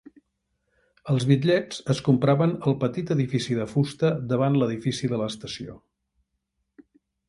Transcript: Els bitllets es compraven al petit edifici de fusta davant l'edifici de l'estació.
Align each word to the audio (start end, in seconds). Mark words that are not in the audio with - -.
Els 1.13 1.25
bitllets 1.31 1.83
es 1.95 2.01
compraven 2.09 2.57
al 2.71 2.77
petit 2.85 3.13
edifici 3.19 3.61
de 3.61 3.69
fusta 3.77 4.13
davant 4.35 4.61
l'edifici 4.61 5.15
de 5.15 5.25
l'estació. 5.25 5.83